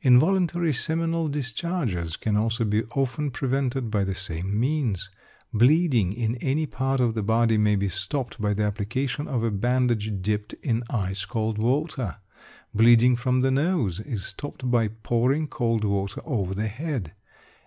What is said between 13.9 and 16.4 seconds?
is stopped by pouring cold water